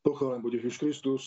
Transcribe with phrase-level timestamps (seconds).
[0.00, 1.22] Pochválen bude Ježiš Kristus.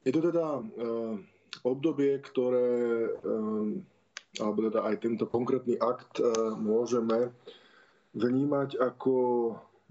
[0.08, 0.64] Je to teda
[1.68, 3.12] obdobie, ktoré
[4.40, 6.24] alebo teda aj tento konkrétny akt e,
[6.56, 7.36] môžeme
[8.16, 9.16] vnímať ako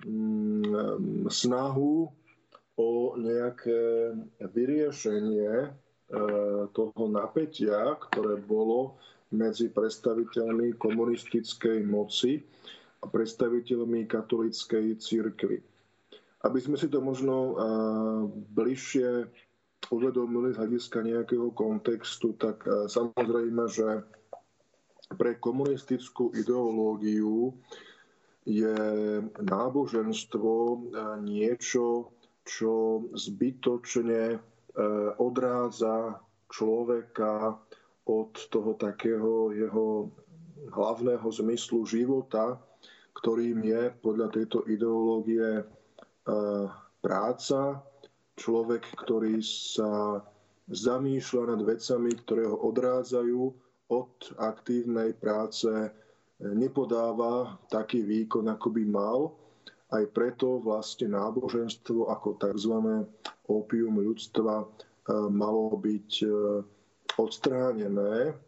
[0.00, 2.08] mm, snahu
[2.80, 5.68] o nejaké vyriešenie e,
[6.72, 8.96] toho napätia, ktoré bolo
[9.28, 12.40] medzi predstaviteľmi komunistickej moci
[13.04, 15.60] a predstaviteľmi katolíckej církvy.
[16.40, 17.52] Aby sme si to možno e,
[18.56, 19.28] bližšie
[19.92, 24.04] uvedomili z hľadiska nejakého kontextu, tak samozrejme, že
[25.14, 27.54] pre komunistickú ideológiu
[28.46, 28.76] je
[29.36, 30.76] náboženstvo e,
[31.22, 32.14] niečo,
[32.46, 34.38] čo zbytočne e,
[35.20, 36.18] odrádza
[36.50, 37.58] človeka
[38.08, 40.10] od toho takého jeho
[40.72, 42.58] hlavného zmyslu života,
[43.14, 45.64] ktorým je podľa tejto ideológie e,
[47.04, 47.82] práca,
[48.40, 50.24] človek, ktorý sa
[50.70, 55.90] zamýšľa nad vecami, ktoré ho odrádzajú od aktívnej práce e,
[56.54, 59.34] nepodáva taký výkon, ako by mal.
[59.90, 62.74] Aj preto vlastne náboženstvo ako tzv.
[63.50, 64.66] opium ľudstva e,
[65.34, 66.28] malo byť e,
[67.18, 68.38] odstránené.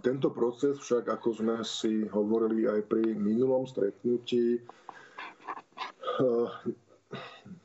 [0.00, 4.60] Tento proces však, ako sme si hovorili aj pri minulom stretnutí,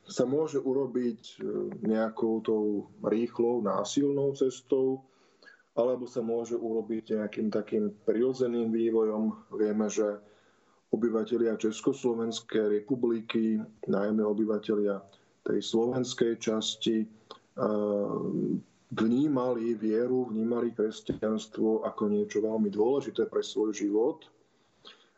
[0.08, 1.44] sa môže urobiť
[1.84, 5.04] nejakou tou rýchlou, násilnou cestou,
[5.72, 9.56] alebo sa môže urobiť nejakým takým prirodzeným vývojom.
[9.56, 10.20] Vieme, že
[10.92, 13.56] obyvateľia Československej republiky,
[13.88, 15.00] najmä obyvateľia
[15.48, 17.08] tej slovenskej časti,
[18.92, 24.28] vnímali vieru, vnímali kresťanstvo ako niečo veľmi dôležité pre svoj život.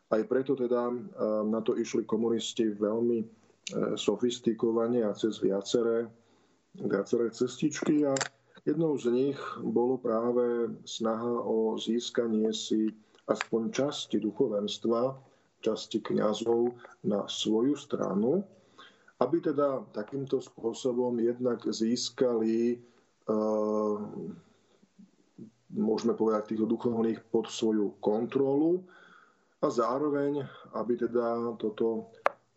[0.07, 0.95] Aj preto teda
[1.43, 3.27] na to išli komunisti veľmi e,
[3.97, 6.07] sofistikovane a cez viaceré,
[6.77, 8.13] viaceré cestičky a
[8.65, 12.89] Jednou z nich bolo práve snaha o získanie si
[13.29, 15.13] aspoň časti duchovenstva,
[15.61, 16.73] časti kňazov
[17.05, 18.41] na svoju stranu,
[19.21, 22.81] aby teda takýmto spôsobom jednak získali,
[23.29, 24.01] uh,
[25.69, 28.81] môžeme povedať, týchto duchovných pod svoju kontrolu
[29.61, 30.41] a zároveň,
[30.73, 32.09] aby teda toto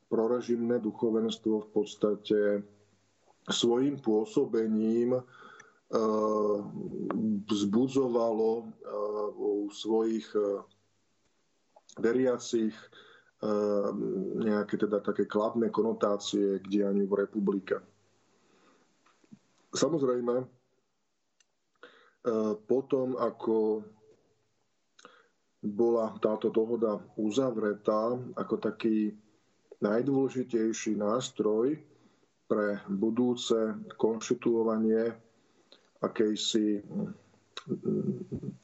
[0.08, 2.38] prorežimné duchovenstvo v podstate
[3.48, 5.20] svojim pôsobením
[7.48, 8.68] vzbudzovalo eh,
[9.36, 10.60] u svojich eh,
[11.98, 12.76] veriacich
[14.42, 17.78] nejaké teda také kladné konotácie k dianiu v republike.
[19.70, 20.42] Samozrejme,
[22.66, 23.86] potom ako
[25.62, 29.14] bola táto dohoda uzavretá ako taký
[29.86, 31.78] najdôležitejší nástroj
[32.50, 33.54] pre budúce
[34.02, 35.14] konštituovanie
[36.00, 36.82] akejsi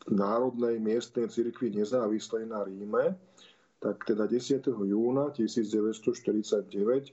[0.08, 3.18] národnej miestnej cirkvi nezávislej na Ríme,
[3.82, 4.64] tak teda 10.
[4.64, 7.12] júna 1949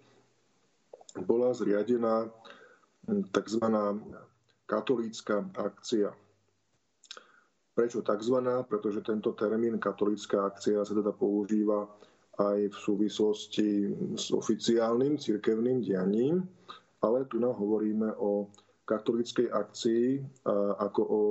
[1.27, 2.31] bola zriadená
[3.35, 3.65] tzv.
[4.63, 6.15] katolícka akcia.
[7.75, 8.37] Prečo tzv.?
[8.71, 11.91] Pretože tento termín katolícka akcia sa teda používa
[12.39, 13.69] aj v súvislosti
[14.15, 16.47] s oficiálnym cirkevným dianím,
[17.03, 18.47] ale tu hovoríme o
[18.85, 20.05] katolíckej akcii
[20.79, 21.21] ako o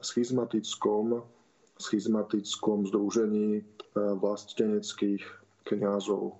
[0.00, 1.22] schizmatickom,
[1.80, 3.64] schizmatickom združení
[3.94, 5.22] vlasteneckých
[5.64, 6.36] kňazov.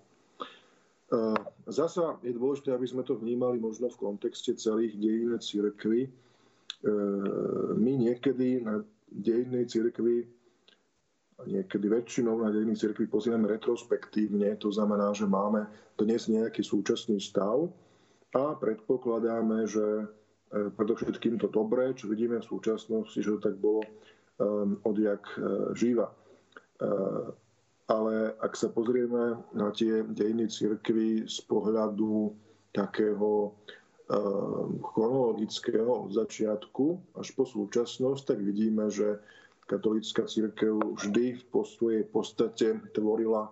[1.71, 6.11] zasa je dôležité, aby sme to vnímali možno v kontexte celých dejín církvy.
[7.79, 10.27] My niekedy na dejnej cirkvi
[11.43, 15.67] niekedy väčšinou na dejných cirkvi pozrieme retrospektívne, to znamená, že máme
[15.99, 17.69] dnes nejaký súčasný stav
[18.35, 20.07] a predpokladáme, že e,
[20.55, 23.83] predovšetkým to dobré, čo vidíme v súčasnosti, že to tak bolo
[24.39, 26.15] um, odjak uh, živa.
[26.79, 27.33] Uh,
[27.91, 32.33] ale ak sa pozrieme na tie dejiny cirkvy z pohľadu
[32.73, 33.53] takého
[34.93, 39.17] chronologického od začiatku až po súčasnosť, tak vidíme, že
[39.65, 43.49] katolícka církev vždy v svojej podstate tvorila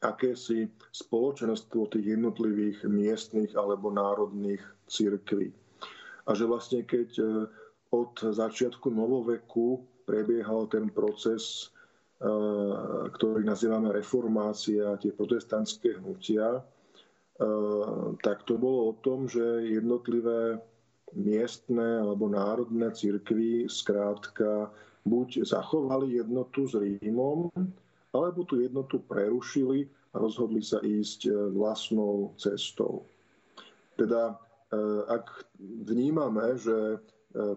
[0.00, 5.52] akési spoločenstvo tých jednotlivých miestnych alebo národných církví.
[6.28, 7.24] A že vlastne keď e,
[7.92, 11.72] od začiatku novoveku prebiehal ten proces,
[12.20, 12.28] e,
[13.16, 16.62] ktorý nazývame reformácia, tie protestantské hnutia, e,
[18.20, 20.60] tak to bolo o tom, že jednotlivé
[21.16, 24.70] miestne alebo národné církvy skrátka
[25.02, 27.50] buď zachovali jednotu s Rímom,
[28.14, 33.06] alebo tú jednotu prerušili a rozhodli sa ísť vlastnou cestou.
[33.98, 34.38] Teda
[35.10, 36.98] ak vnímame, že e,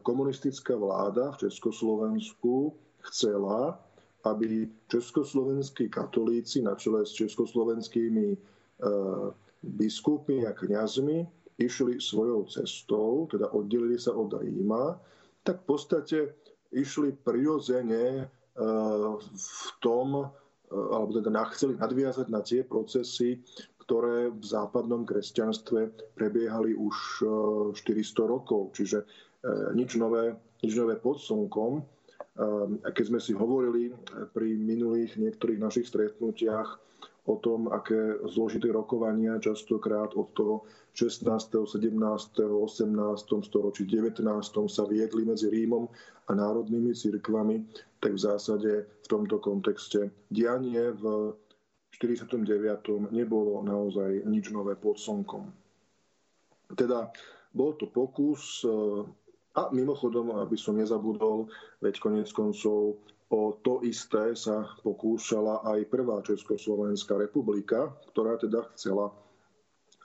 [0.01, 2.73] komunistická vláda v Československu
[3.09, 3.77] chcela,
[4.23, 8.37] aby československí katolíci na čele s československými
[9.63, 11.27] biskupmi a kňazmi
[11.57, 14.97] išli svojou cestou, teda oddelili sa od Ríma,
[15.43, 16.17] tak v podstate
[16.73, 18.25] išli prirodzene e,
[19.37, 20.25] v tom, e,
[20.73, 23.39] alebo teda chceli nadviazať na tie procesy,
[23.83, 26.95] ktoré v západnom kresťanstve prebiehali už
[27.75, 28.71] 400 e, rokov.
[28.79, 29.03] Čiže
[29.75, 31.83] nič nové, nič nové pod slnkom.
[32.81, 33.93] A keď sme si hovorili
[34.33, 36.79] pri minulých niektorých našich stretnutiach
[37.23, 40.55] o tom, aké zložité rokovania častokrát od toho
[40.97, 41.93] 16., 17.,
[42.41, 43.47] 18.
[43.47, 44.27] storočí, 19.
[44.67, 45.87] sa viedli medzi Rímom
[46.27, 47.63] a národnými cirkvami,
[48.03, 51.31] tak v zásade v tomto kontexte dianie v
[51.97, 53.13] 49.
[53.13, 55.49] nebolo naozaj nič nové pod slnkom.
[56.73, 57.13] Teda
[57.53, 58.65] bol to pokus
[59.53, 61.45] a mimochodom, aby som nezabudol,
[61.85, 62.97] veď konec koncov
[63.33, 69.09] O to isté sa pokúšala aj prvá Československá republika, ktorá teda chcela,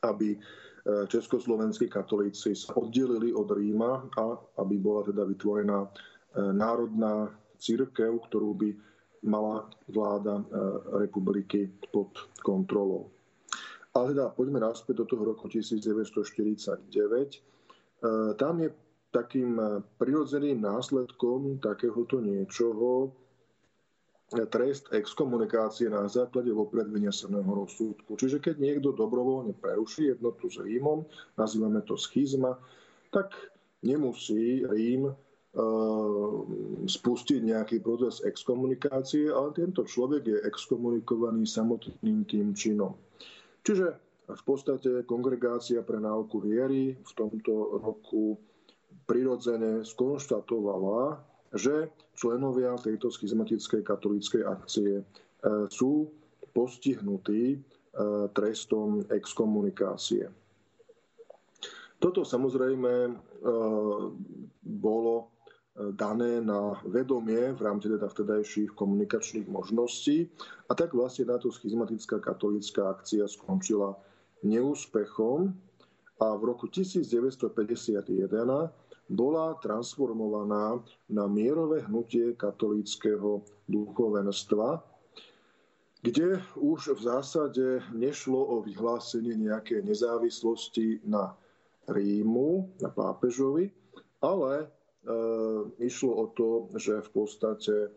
[0.01, 0.39] aby e,
[1.13, 4.25] československí katolíci sa oddelili od Ríma a
[4.65, 5.89] aby bola teda vytvorená e,
[6.57, 7.29] národná
[7.61, 8.71] církev, ktorú by
[9.23, 10.45] mala vláda e,
[11.03, 12.13] republiky pod
[12.43, 13.11] kontrolou.
[13.95, 17.43] Ale teda poďme naspäť do toho roku 1949.
[18.39, 18.71] Tam je
[19.11, 23.13] takým eh, prirodzeným následkom takéhoto niečoho
[24.53, 28.13] trest exkomunikácie na základe vopred vyneseného rozsudku.
[28.13, 31.09] Čiže keď niekto dobrovoľne preruší jednotu s Rímom,
[31.41, 32.61] nazývame to schizma,
[33.09, 33.33] tak
[33.81, 35.09] nemusí Rím
[36.89, 42.93] spustiť nejaký proces exkomunikácie, ale tento človek je exkomunikovaný samotným tým činom.
[43.65, 43.87] Čiže
[44.29, 48.37] v podstate kongregácia pre náuku viery v tomto roku
[49.09, 51.17] prirodzene skonštatovala,
[51.57, 55.05] že členovia tejto schizmatickej katolíckej akcie e,
[55.73, 56.13] sú
[56.53, 57.59] postihnutí e,
[58.37, 60.29] trestom exkomunikácie.
[61.99, 63.11] Toto samozrejme
[64.63, 65.38] bolo
[65.95, 70.27] dané na vedomie v rámci teda vtedajších komunikačných možností.
[70.67, 73.95] A tak vlastne táto schizmatická katolícka akcia skončila
[74.43, 75.55] neúspechom.
[76.19, 78.11] A v roku 1951
[79.09, 84.83] bola transformovaná na mierové hnutie katolíckého duchovenstva,
[86.03, 91.39] kde už v zásade nešlo o vyhlásenie nejakej nezávislosti na
[91.89, 93.73] Rímu, na pápežovi,
[94.21, 94.69] ale
[95.81, 97.91] išlo o to, že v podstate e,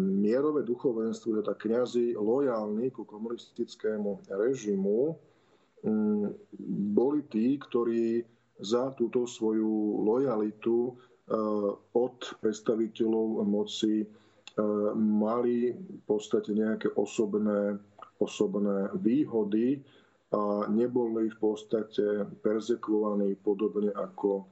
[0.00, 5.16] mierové duchovenstvo, teda kňazi lojálni ku komunistickému režimu,
[5.84, 6.32] m,
[6.96, 8.24] boli tí, ktorí
[8.60, 10.94] za túto svoju lojalitu eh,
[11.94, 14.08] od predstaviteľov moci eh,
[14.94, 17.78] mali v podstate nejaké osobné,
[18.22, 19.82] osobné výhody
[20.34, 24.46] a neboli v podstate perzekvovaní podobne ako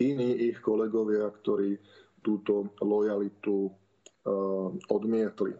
[0.00, 1.76] iní ich kolegovia, ktorí
[2.20, 3.72] túto lojalitu eh,
[4.88, 5.52] odmietli.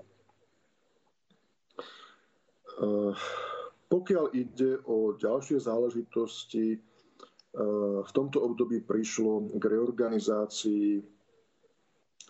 [3.92, 6.80] Pokiaľ ide o ďalšie záležitosti,
[8.06, 11.02] v tomto období prišlo k reorganizácii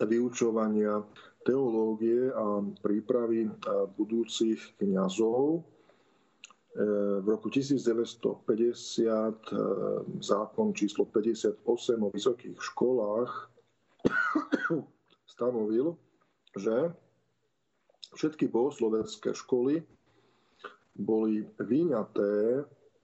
[0.01, 0.97] vyučovania
[1.45, 3.45] teológie a prípravy
[3.93, 5.61] budúcich kňazov.
[7.21, 9.53] V roku 1950
[10.23, 13.51] zákon číslo 58 o vysokých školách
[15.27, 15.99] stanovil,
[16.55, 16.95] že
[18.15, 19.83] všetky bohoslovenské školy
[20.95, 22.63] boli vyňaté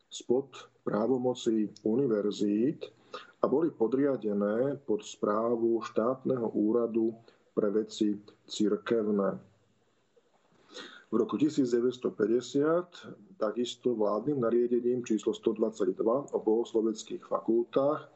[0.09, 0.47] spod
[0.83, 2.85] právomoci univerzít
[3.41, 7.15] a boli podriadené pod správu štátneho úradu
[7.51, 8.15] pre veci
[8.47, 9.39] cirkevné.
[11.07, 18.11] V roku 1950 takisto vládnym nariadením číslo 122 o bohosloveckých fakultách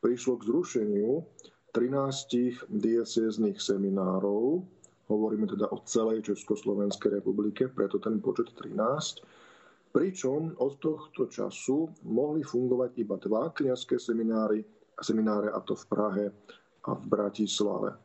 [0.00, 1.20] prišlo k zrušeniu
[1.76, 4.64] 13 diecéznych seminárov,
[5.12, 9.20] hovoríme teda o celej Československej republike, preto ten počet 13,
[9.90, 14.62] Pričom od tohto času mohli fungovať iba dva kniazské seminári,
[15.02, 16.26] semináre, a to v Prahe
[16.86, 17.98] a v Bratislave.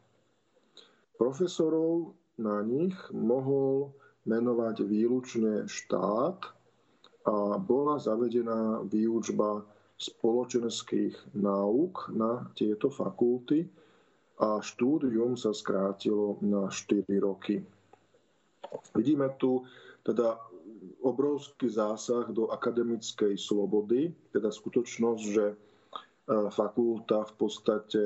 [1.14, 3.94] Profesorov na nich mohol
[4.26, 6.40] menovať výlučne štát
[7.26, 9.66] a bola zavedená výučba
[9.96, 13.66] spoločenských náuk na tieto fakulty
[14.36, 17.64] a štúdium sa skrátilo na 4 roky.
[18.92, 19.64] Vidíme tu
[20.04, 20.36] teda
[21.02, 25.56] obrovský zásah do akademickej slobody, teda skutočnosť, že e,
[26.52, 28.04] fakulta v podstate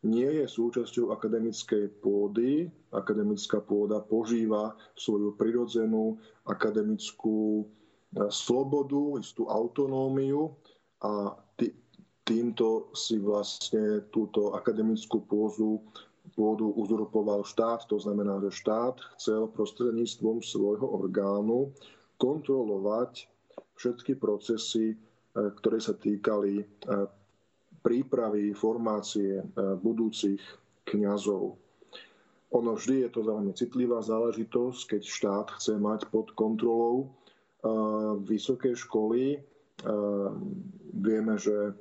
[0.00, 2.72] nie je súčasťou akademickej pôdy.
[2.90, 6.16] Akademická pôda požíva svoju prirodzenú
[6.48, 7.64] akademickú e,
[8.32, 10.56] slobodu, istú autonómiu
[11.04, 11.36] a
[12.24, 15.82] týmto si vlastne túto akademickú pôzu
[16.38, 17.90] pôdu uzurpoval štát.
[17.90, 21.74] To znamená, že štát chcel prostredníctvom svojho orgánu
[22.22, 23.26] kontrolovať
[23.76, 24.96] všetky procesy, e,
[25.60, 26.64] ktoré sa týkali e,
[27.80, 29.44] prípravy, formácie e,
[29.78, 30.40] budúcich
[30.86, 31.56] kňazov.
[32.50, 37.14] Ono vždy je to veľmi citlivá záležitosť, keď štát chce mať pod kontrolou
[38.26, 39.38] vysoké školy.
[40.90, 41.78] Vieme, že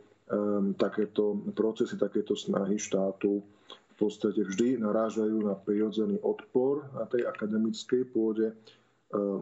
[0.78, 8.14] takéto procesy, takéto snahy štátu v podstate vždy narážajú na prirodzený odpor na tej akademickej
[8.14, 8.54] pôde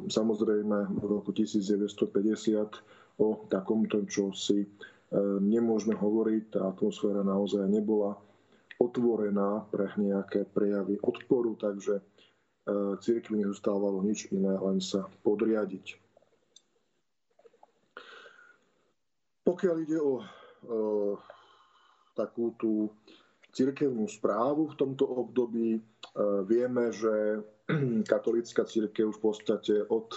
[0.07, 4.69] samozrejme v roku 1950 o takomto, čo si ehm,
[5.41, 6.43] nemôžeme hovoriť.
[6.53, 8.17] Tá atmosféra naozaj nebola
[8.77, 15.97] otvorená pre nejaké prejavy odporu, takže ehm, cirkvi nezostávalo nič iné, len sa podriadiť.
[19.47, 20.19] Pokiaľ ide o, o
[22.11, 22.91] takú tú
[23.55, 25.79] cirkevnú správu v tomto období,
[26.45, 27.43] vieme, že
[28.11, 30.07] katolická církev v podstate od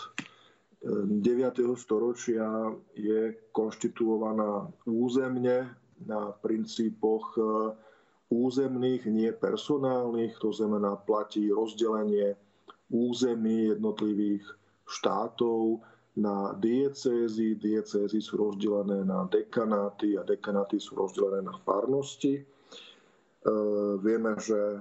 [0.81, 1.21] 9.
[1.21, 7.45] Eh, storočia je konštituovaná územne na princípoch eh,
[8.31, 12.39] územných, nie personálnych, to znamená platí rozdelenie
[12.91, 14.47] území jednotlivých
[14.87, 15.83] štátov
[16.19, 22.43] na diecézy, diecézy sú rozdelené na dekanáty a dekanáty sú rozdelené na farnosti.
[22.43, 22.45] E,
[24.03, 24.81] vieme, že e,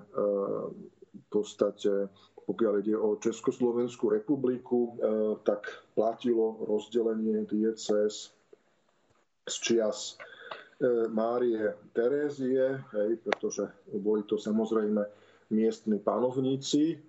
[1.13, 2.09] v podstate
[2.49, 8.33] pokiaľ ide o Československú republiku, eh, tak platilo rozdelenie diecez
[9.45, 10.17] z čias
[10.81, 13.69] eh, Márie Terézie, hej, pretože
[14.01, 15.05] boli to samozrejme
[15.53, 16.99] miestni panovníci, eh,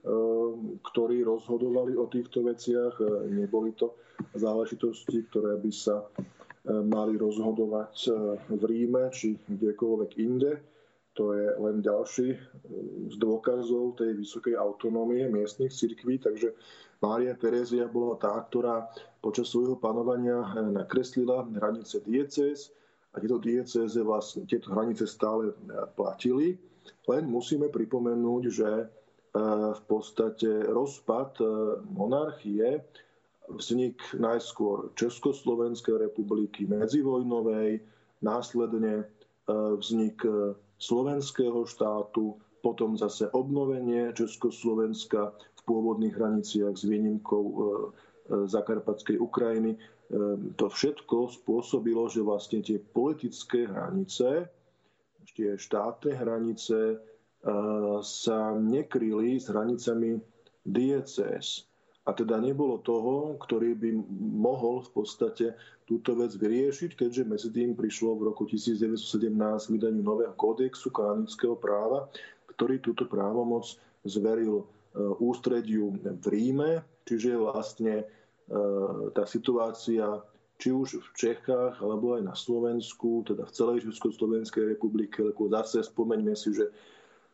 [0.84, 3.00] ktorí rozhodovali o týchto veciach.
[3.32, 3.96] Neboli to
[4.36, 6.04] záležitosti, ktoré by sa
[6.68, 8.12] mali rozhodovať
[8.52, 10.60] v Ríme či kdekoľvek inde.
[11.18, 12.40] To je len ďalší eh,
[13.10, 16.54] z dôkazov tej vysokej autonómie miestnych cirkví, takže
[17.02, 18.86] Mária Terézia bola tá, ktorá
[19.18, 22.70] počas svojho panovania eh, nakreslila hranice diecéz
[23.10, 25.54] a tieto diecéze vlastne, tieto hranice stále eh,
[25.98, 26.54] platili.
[27.10, 28.70] Len musíme pripomenúť, že
[29.30, 31.38] v podstate rozpad
[31.86, 32.82] monarchie
[33.46, 37.78] vznik najskôr Československej republiky medzivojnovej,
[38.26, 39.06] následne
[39.46, 40.18] vznik
[40.80, 47.64] slovenského štátu, potom zase obnovenie Československa v pôvodných hraniciach s výnimkou e, e,
[48.48, 49.76] Zakarpatskej Ukrajiny.
[49.76, 49.78] E,
[50.56, 54.48] to všetko spôsobilo, že vlastne tie politické hranice,
[55.30, 56.98] tie štátne hranice
[58.04, 60.20] sa nekryli s hranicami
[60.66, 61.69] diecéz.
[62.10, 63.90] A teda nebolo toho, ktorý by
[64.34, 65.54] mohol v podstate
[65.86, 69.30] túto vec vyriešiť, keďže medzi tým prišlo v roku 1917
[69.70, 72.10] vydaniu nového kódexu kanonického práva,
[72.50, 74.64] ktorý túto právomoc zveril e,
[75.22, 78.04] ústrediu v Ríme, čiže vlastne e,
[79.14, 80.18] tá situácia
[80.58, 85.86] či už v Čechách, alebo aj na Slovensku, teda v celej Československej republike, lebo zase
[85.86, 86.74] spomeňme si, že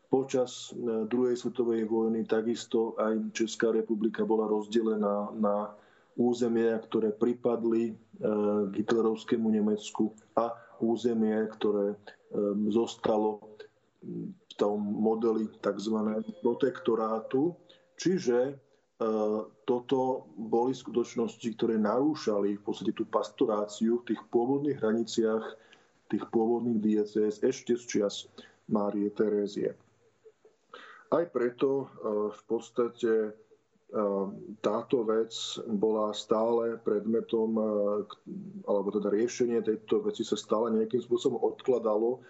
[0.06, 5.70] Počas e, druhej svetovej vojny takisto aj Česká republika bola rozdelená na
[6.16, 10.48] územia, ktoré pripadli k hitlerovskému Nemecku a
[10.80, 11.92] územie, ktoré
[12.72, 13.52] zostalo
[14.00, 16.24] v tom modeli tzv.
[16.40, 17.52] protektorátu.
[18.00, 18.56] Čiže
[19.68, 25.44] toto boli skutočnosti, ktoré narúšali v podstate tú pastoráciu v tých pôvodných hraniciach
[26.06, 28.30] tých pôvodných diecéz ešte z čias
[28.70, 29.74] Márie Terézie.
[31.10, 31.86] Aj preto e,
[32.34, 33.30] v podstate e,
[34.58, 35.30] táto vec
[35.70, 37.64] bola stále predmetom, e,
[38.66, 42.26] alebo teda riešenie tejto veci sa stále nejakým spôsobom odkladalo.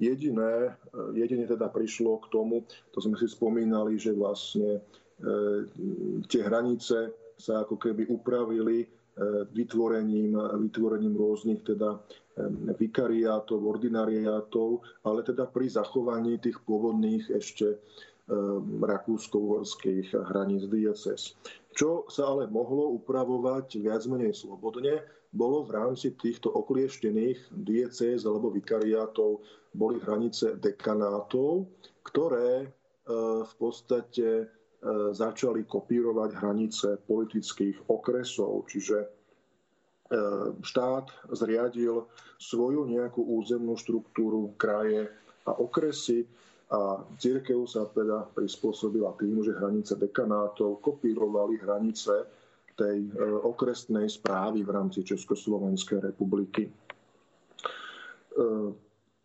[0.00, 0.80] Jediné,
[1.12, 4.80] jedine teda prišlo k tomu, to sme si spomínali, že vlastne
[6.24, 8.88] tie hranice sa ako keby upravili
[9.52, 12.00] vytvorením, vytvorením rôznych teda
[12.80, 17.76] vikariátov, ordinariátov, ale teda pri zachovaní tých pôvodných ešte
[18.80, 21.34] rakúsko-uhorských hraníc diaces.
[21.74, 28.50] Čo sa ale mohlo upravovať viac menej slobodne, bolo v rámci týchto oklieštených diecéz alebo
[28.50, 31.70] vikariátov boli hranice dekanátov,
[32.02, 32.66] ktoré
[33.46, 34.50] v podstate
[35.14, 39.06] začali kopírovať hranice politických okresov, čiže
[40.66, 42.10] štát zriadil
[42.42, 45.06] svoju nejakú územnú štruktúru, kraje
[45.46, 46.26] a okresy
[46.70, 52.30] a církev sa teda prispôsobila tým, že hranice dekanátov kopírovali hranice
[52.78, 53.12] tej e,
[53.42, 56.70] okresnej správy v rámci Československej republiky.
[56.70, 56.72] E,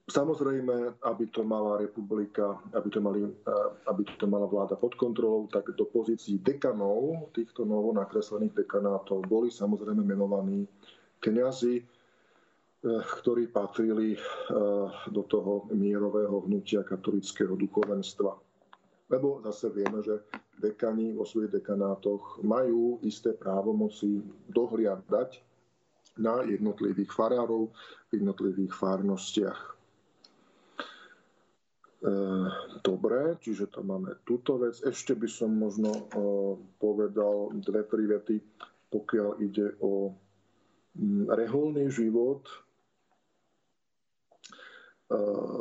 [0.10, 3.54] samozrejme, aby to mala republika, aby to, mali, e,
[3.94, 9.54] aby to mala vláda pod kontrolou, tak do pozícií dekanov týchto novo nakreslených dekanátov boli
[9.54, 10.66] samozrejme menovaní
[11.26, 11.82] Eh,
[12.86, 14.20] ktorí patrili eh,
[15.10, 18.38] do toho mierového hnutia katolického duchovenstva.
[19.10, 20.22] Lebo zase vieme, že
[20.62, 25.42] dekani vo svojich dekanátoch majú isté právomoci dohliadať
[26.22, 27.74] na jednotlivých farárov
[28.10, 29.60] v jednotlivých farnostiach.
[32.06, 32.48] Eh,
[32.86, 34.78] dobre, čiže to máme túto vec.
[34.86, 36.06] Ešte by som možno
[36.78, 38.38] povedal dve, tri vety,
[38.94, 40.14] pokiaľ ide o
[40.94, 42.46] mm, reholný život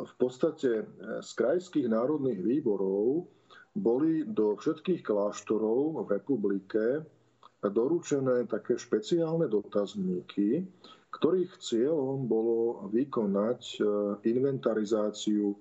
[0.05, 0.85] v podstate e,
[1.21, 3.29] z krajských národných výborov
[3.77, 6.83] boli do všetkých kláštorov v republike
[7.61, 10.65] doručené také špeciálne dotazníky,
[11.13, 13.79] ktorých cieľom bolo vykonať e,
[14.33, 15.53] inventarizáciu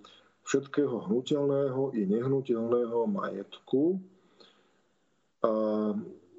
[0.45, 4.01] všetkého hnutelného i nehnuteľného majetku.
[5.45, 5.53] A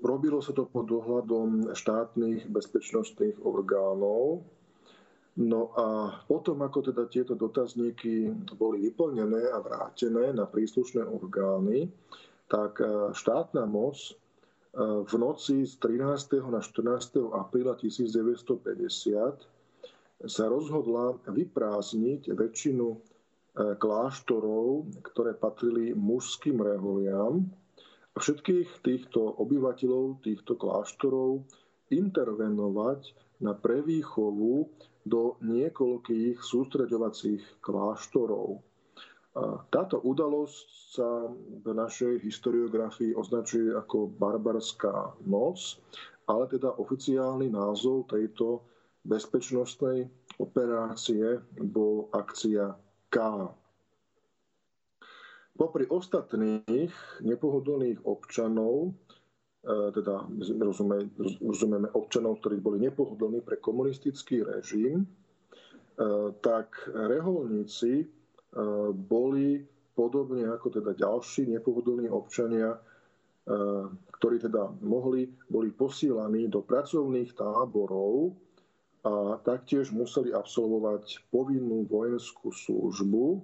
[0.02, 4.46] robilo sa to pod dohľadom štátnych bezpečnostných orgánov,
[5.36, 11.92] No a potom, ako teda tieto dotazníky boli vyplnené a vrátené na príslušné orgány,
[12.48, 14.12] tak e, štátna moc e,
[15.04, 16.40] v noci z 13.
[16.48, 17.36] na 14.
[17.36, 22.98] apríla 1950 sa rozhodla vyprázdniť väčšinu e,
[23.76, 27.44] kláštorov, ktoré patrili mužským reholiam
[28.16, 31.44] všetkých týchto obyvateľov týchto kláštorov
[31.92, 33.12] intervenovať
[33.44, 34.72] na prevýchovu
[35.06, 38.66] do niekoľkých sústreďovacích kláštorov.
[39.70, 41.30] Táto udalosť sa
[41.62, 45.78] v našej historiografii označuje ako barbarská noc,
[46.26, 48.66] ale teda oficiálny názov tejto
[49.06, 50.10] bezpečnostnej
[50.42, 52.74] operácie bol akcia
[53.14, 53.18] K.
[55.56, 56.92] Popri ostatných
[57.24, 58.92] nepohodlných občanov
[59.66, 60.30] teda
[60.62, 61.10] rozume,
[61.42, 65.06] rozumieme občanov, ktorí boli nepohodlní pre komunistický režim, e,
[66.46, 68.06] tak reholníci e,
[68.94, 72.76] boli podobne ako teda ďalší nepohodlní občania,
[74.20, 78.34] ktorí teda mohli, boli posílaní do pracovných táborov
[79.06, 83.38] a taktiež museli absolvovať povinnú vojenskú službu.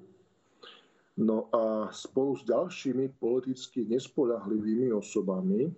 [1.22, 5.70] No a spolu s ďalšími politicky nespoľahlivými osobami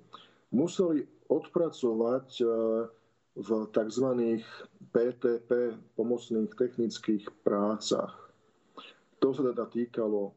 [0.53, 2.45] museli odpracovať e,
[3.33, 4.07] v tzv.
[4.93, 5.49] PTP,
[5.97, 8.13] pomocných technických prácach.
[9.17, 10.31] To sa teda týkalo e,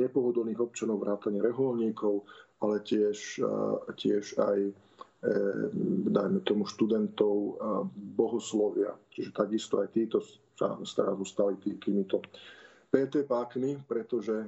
[0.00, 2.24] nepohodlných občanov, vrátane reholníkov,
[2.64, 3.56] ale tiež, e,
[3.94, 4.58] tiež aj
[6.12, 7.56] dajme tomu študentov
[7.96, 8.92] bohoslovia.
[9.08, 10.20] Čiže takisto aj títo
[10.52, 12.20] sa zrazu stali týmito
[12.94, 14.46] PT pákmi, pretože e,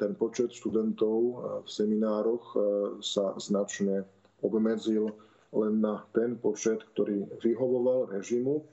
[0.00, 2.58] ten počet študentov e, v seminároch e,
[3.04, 4.08] sa značne
[4.40, 5.12] obmedzil
[5.52, 8.64] len na ten počet, ktorý vyhovoval režimu.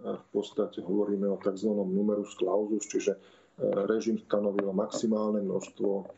[0.00, 1.68] V podstate hovoríme o tzv.
[1.72, 3.20] numerus clausus, čiže
[3.84, 6.08] režim stanovil maximálne množstvo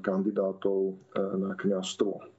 [0.00, 0.96] kandidátov
[1.36, 2.32] na kňazstvo.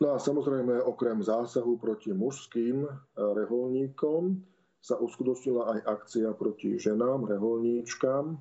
[0.00, 4.40] No a samozrejme, okrem zásahu proti mužským eh, reholníkom
[4.80, 8.40] sa uskutočnila aj akcia proti ženám, reholníčkam.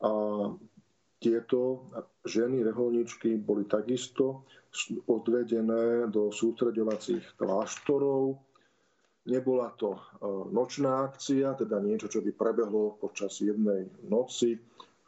[0.00, 0.12] A
[1.20, 1.92] tieto
[2.24, 4.48] ženy, reholníčky boli takisto
[5.04, 8.40] odvedené do sústreďovacích kláštorov.
[9.28, 10.00] Nebola to eh,
[10.48, 14.56] nočná akcia, teda niečo, čo by prebehlo počas jednej noci.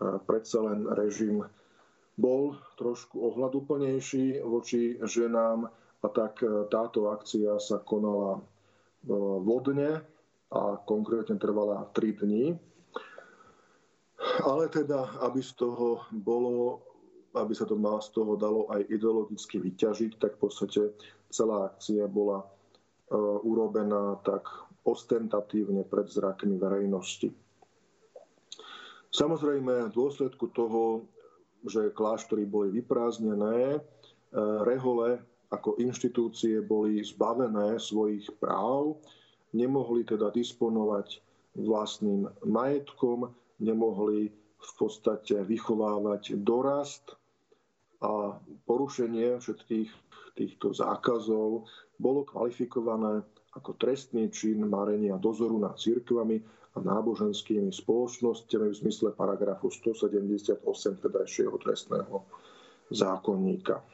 [0.02, 1.46] Predsa len režim
[2.18, 5.70] bol trošku ohľaduplnejší voči ženám
[6.02, 8.40] a tak e, táto akcia sa konala e,
[9.40, 10.02] vodne
[10.52, 12.54] a konkrétne trvala 3 dní.
[14.44, 16.84] Ale teda, aby z toho bolo,
[17.34, 20.80] aby sa to má z toho dalo aj ideologicky vyťažiť, tak v podstate
[21.32, 22.46] celá akcia bola e,
[23.42, 24.46] urobená tak
[24.86, 27.34] ostentatívne pred zrakmi verejnosti.
[29.12, 31.04] Samozrejme, v dôsledku toho
[31.62, 33.80] že kláštory boli vyprázdnené, e,
[34.66, 38.98] rehole ako inštitúcie boli zbavené svojich práv,
[39.52, 41.20] nemohli teda disponovať
[41.56, 43.28] vlastným majetkom,
[43.60, 47.16] nemohli v podstate vychovávať dorast
[48.02, 49.90] a porušenie všetkých
[50.34, 51.68] týchto zákazov
[52.00, 56.40] bolo kvalifikované ako trestný čin marenia dozoru nad církvami
[56.72, 60.64] a náboženskými spoločnosťami v zmysle paragrafu 178
[61.04, 62.24] tedajšieho trestného
[62.88, 63.84] zákonníka.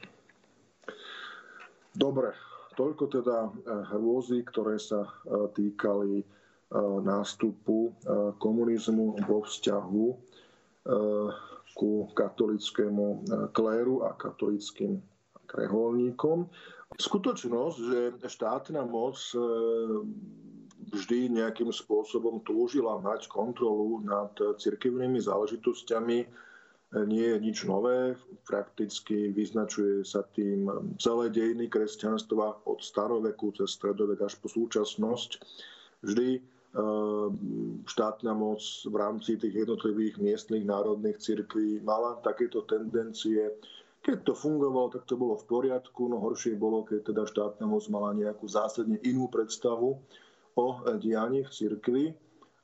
[1.91, 2.31] Dobre,
[2.79, 3.51] toľko teda eh,
[3.91, 6.27] hrôzy, ktoré sa eh, týkali eh,
[7.03, 7.91] nástupu
[8.39, 10.07] komunizmu vo vzťahu
[11.75, 13.07] ku katolickému
[13.53, 14.97] kléru a katolickým
[15.53, 16.49] reholníkom.
[16.97, 19.13] Skutočnosť, že štátna moc
[20.89, 26.25] vždy nejakým spôsobom túžila mať kontrolu nad cirkevnými záležitosťami.
[26.89, 28.17] Nie je nič nové,
[28.49, 30.65] prakticky vyznačuje sa tým
[30.97, 35.37] celé dejiny kresťanstva od staroveku cez stredovek až po súčasnosť.
[36.01, 36.41] Vždy e,
[37.85, 38.57] štátna moc
[38.89, 43.53] v rámci tých jednotlivých miestnych národných cirkví mala takéto tendencie.
[44.01, 47.85] Keď to fungovalo, tak to bolo v poriadku, no horšie bolo, keď teda štátna moc
[47.93, 50.01] mala nejakú zásadne inú predstavu
[50.57, 52.05] o dianí v cirkvi.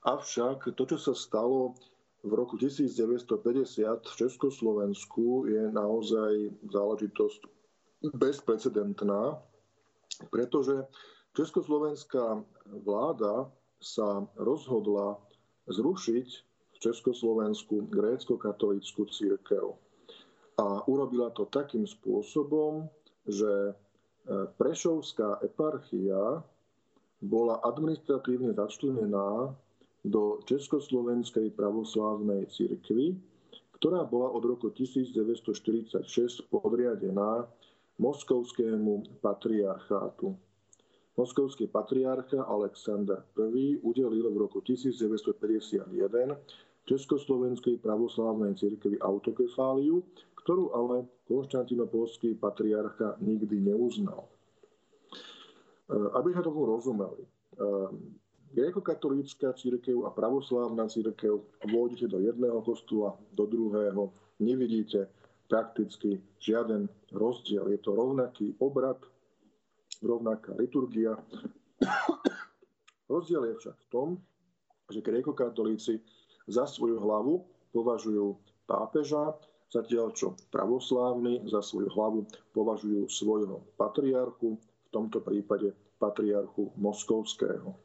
[0.02, 1.78] Avšak to, čo sa stalo
[2.26, 7.42] v roku 1950 v Československu, je naozaj záležitosť
[8.18, 9.38] bezprecedentná,
[10.34, 10.90] pretože
[11.38, 12.42] československá
[12.82, 15.22] vláda sa rozhodla
[15.70, 16.28] zrušiť
[16.74, 19.78] v Československu grécko-katolickú církev.
[20.58, 22.90] A urobila to takým spôsobom,
[23.30, 23.78] že
[24.58, 26.42] Prešovská eparchia
[27.22, 29.54] bola administratívne začlenená
[30.06, 33.18] do Československej pravoslávnej cirkvi,
[33.82, 37.50] ktorá bola od roku 1946 podriadená
[37.98, 40.38] moskovskému patriarchátu.
[41.16, 45.88] Moskovský patriarcha Alexander I udelil v roku 1951
[46.86, 50.04] Československej pravoslávnej cirkvi autokefáliu,
[50.44, 54.28] ktorú ale konštantinopolský patriarcha nikdy neuznal.
[55.86, 57.24] Eh, aby sme tomu rozumeli,
[58.56, 65.12] gréko-katolícka církev a pravoslávna církev vôjdete do jedného kostola, do druhého, nevidíte
[65.52, 67.68] prakticky žiaden rozdiel.
[67.76, 68.98] Je to rovnaký obrad,
[70.00, 71.20] rovnaká liturgia.
[73.12, 74.08] Rozdiel je však v tom,
[74.90, 76.00] že gréko-katolíci
[76.48, 77.44] za svoju hlavu
[77.76, 79.36] považujú pápeža,
[79.70, 84.58] zatiaľ čo pravoslávni za svoju hlavu považujú svojho patriarchu,
[84.96, 87.85] tomto prípade patriarchu Moskovského.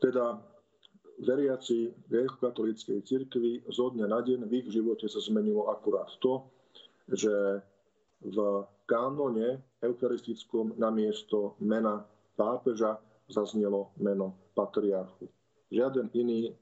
[0.00, 0.40] Teda
[1.20, 6.48] veriaci gréko-katolíckej cirkvi zo dňa na deň v ich živote sa zmenilo akurát to,
[7.12, 7.60] že
[8.24, 8.36] v
[8.88, 12.04] kánone eucharistickom namiesto mena
[12.36, 15.28] pápeža zaznelo meno patriarchu.
[15.70, 16.56] Žiaden iný,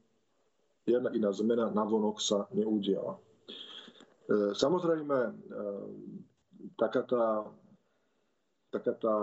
[0.85, 3.17] žiadna iná zmena navonok sa neudiala.
[3.17, 3.21] E,
[4.53, 5.31] samozrejme, e,
[6.77, 7.25] taká tá
[8.69, 9.15] taká tá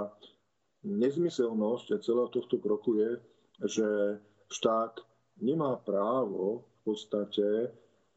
[0.82, 3.18] nezmyselnosť celého tohto kroku je,
[3.64, 4.20] že
[4.52, 5.00] štát
[5.40, 7.72] nemá právo v podstate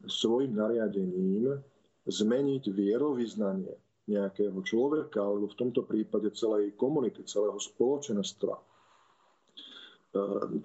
[0.08, 1.60] svojim nariadením
[2.08, 3.74] zmeniť vierovýznanie
[4.08, 8.58] nejakého človeka, alebo v tomto prípade celej komunity, celého spoločenstva.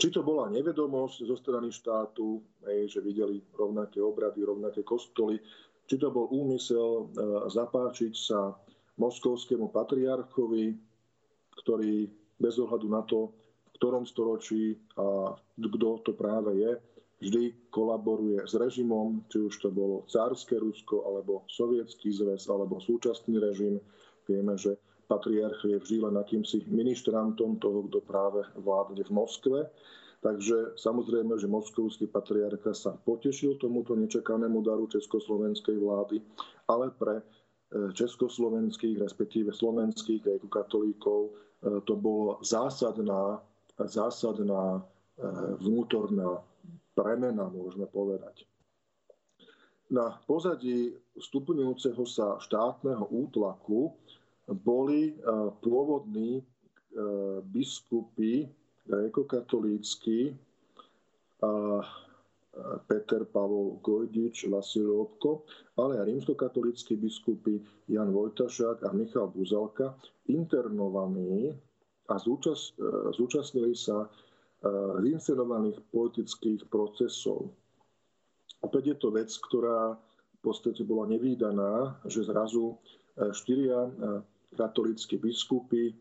[0.02, 5.38] Či to bola nevedomosť zo strany štátu, že videli rovnaké obrady, rovnaké kostoly,
[5.86, 8.58] či to bol úmysel e, zapáčiť sa
[8.98, 10.74] moskovskému patriarchovi,
[11.62, 12.10] ktorý
[12.42, 13.38] bez ohľadu na to,
[13.78, 16.72] ktorom storočí a kto to práve je,
[17.24, 23.40] vždy kolaboruje s režimom, či už to bolo cárske Rusko, alebo sovietský zväz, alebo súčasný
[23.40, 23.80] režim,
[24.26, 29.60] Vieme, že patriarch je vždy len akýmsi ministrantom toho, kto práve vládne v Moskve.
[30.26, 36.18] Takže samozrejme, že moskovský patriarcha sa potešil tomuto nečakanému daru československej vlády,
[36.66, 37.24] ale pre e,
[37.94, 41.32] československých, respektíve slovenských katolíkov e,
[41.86, 43.38] to bolo zásadná,
[43.84, 44.82] zásadná e,
[45.60, 46.40] vnútorná
[46.96, 48.48] premena, môžeme povedať.
[49.92, 53.94] Na pozadí stupňujúceho sa štátneho útlaku
[54.50, 55.14] boli
[55.62, 56.42] pôvodní
[57.54, 58.50] biskupy
[58.90, 60.34] grékokatolícky
[61.46, 61.86] a
[62.88, 65.44] Peter Pavol Gojdič, Vasil Lobko,
[65.76, 67.60] ale aj rímskokatolíckí biskupy
[67.92, 69.92] Jan Vojtašák a Michal Buzalka
[70.32, 71.52] internovaní
[72.10, 72.78] a zúčast,
[73.18, 74.10] zúčastnili sa
[75.02, 77.54] zinscenovaných politických procesov.
[78.66, 82.78] Opäť je to vec, ktorá v podstate bola nevýdaná, že zrazu
[83.34, 83.90] štyria
[84.58, 85.94] katolíckí biskupy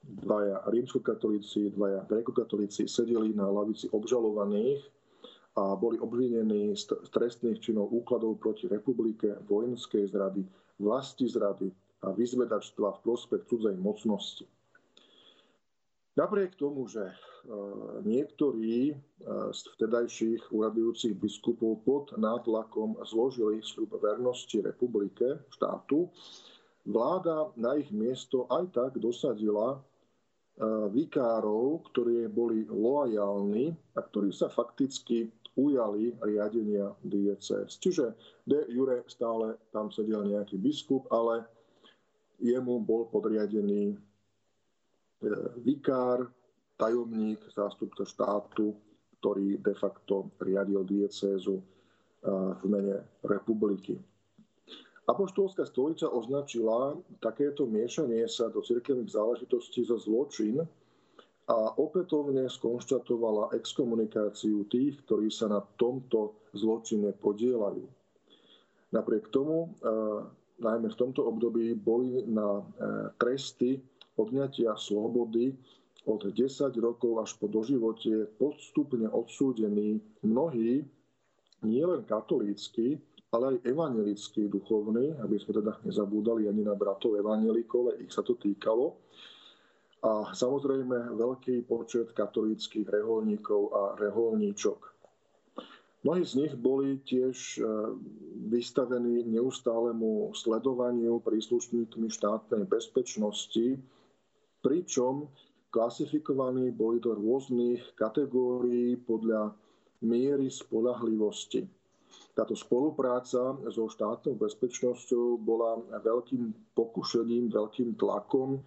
[0.00, 4.80] dvaja rímskokatolíci, dvaja grekokatolíci sedeli na lavici obžalovaných
[5.60, 10.46] a boli obvinení z trestných činov úkladov proti republike, vojenskej zrady,
[10.80, 11.68] vlasti zrady
[12.00, 14.48] a vyzvedačstva v prospech cudzej mocnosti.
[16.20, 17.14] Napriek tomu, že e,
[18.04, 18.94] niektorí e,
[19.56, 26.12] z vtedajších uradujúcich biskupov pod nátlakom zložili sľub vernosti republike, štátu,
[26.84, 29.80] vláda na ich miesto aj tak dosadila
[30.92, 37.80] vikárov, ktorí boli loajálni a ktorí sa fakticky ujali riadenia diecéz.
[37.80, 41.48] Čiže de jure stále tam sedel nejaký biskup, ale
[42.40, 43.96] jemu bol podriadený e,
[45.60, 46.28] vikár,
[46.80, 48.72] tajomník, zástupca štátu,
[49.20, 51.64] ktorý de facto riadil diecézu e,
[52.56, 54.00] v mene republiky.
[55.04, 60.64] Apoštolská stolica označila takéto miešanie sa do cirkevných záležitostí za zločin
[61.50, 67.84] a opätovne skonštatovala exkomunikáciu tých, ktorí sa na tomto zločine podielajú.
[68.96, 69.92] Napriek tomu, e,
[70.64, 72.64] najmä v tomto období, boli na e,
[73.20, 73.84] tresty
[74.20, 75.56] odňatia slobody
[76.08, 80.84] od 10 rokov až po doživotie postupne odsúdení mnohí,
[81.60, 82.96] nielen katolícky,
[83.30, 88.34] ale aj evangelickí duchovní, aby sme teda nezabúdali ani na bratov evangelikov, ich sa to
[88.34, 88.98] týkalo.
[90.00, 94.90] A samozrejme veľký počet katolíckých reholníkov a reholníčok.
[96.00, 97.62] Mnohí z nich boli tiež e,
[98.48, 103.76] vystavení neustálemu sledovaniu príslušníkmi štátnej bezpečnosti,
[104.60, 105.28] pričom
[105.70, 109.54] klasifikovaní boli do rôznych kategórií podľa
[110.02, 111.68] miery spolahlivosti.
[112.34, 118.62] Táto spolupráca so štátnou bezpečnosťou bola veľkým pokušením, veľkým tlakom.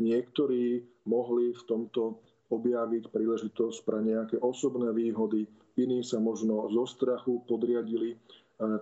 [0.00, 2.20] Niektorí mohli v tomto
[2.52, 8.16] objaviť príležitosť pre nejaké osobné výhody, iní sa možno zo strachu podriadili e,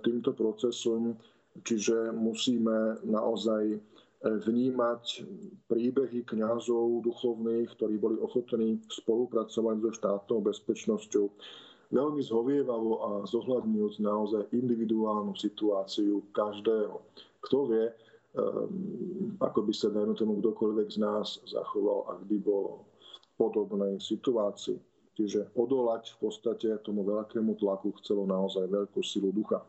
[0.04, 1.16] týmto procesom,
[1.64, 3.80] čiže musíme naozaj
[4.24, 5.04] vnímať
[5.68, 11.24] príbehy kňazov duchovných, ktorí boli ochotní spolupracovať so štátnou bezpečnosťou
[11.92, 16.98] veľmi zhovievavo a zohľadňujúc naozaj individuálnu situáciu každého.
[17.44, 17.86] Kto vie,
[18.34, 24.00] um, ako by sa, dajme tomu, kdokoľvek z nás zachoval, ak by bol v podobnej
[24.00, 24.80] situácii.
[25.14, 29.62] Čiže odolať v podstate tomu veľkému tlaku chcelo naozaj veľkú silu ducha.